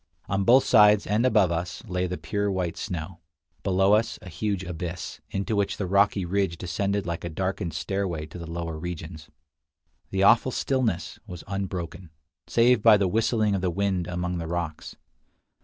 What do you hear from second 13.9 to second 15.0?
among the rocks.